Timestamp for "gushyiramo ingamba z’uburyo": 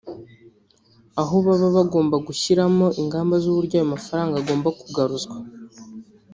2.27-3.75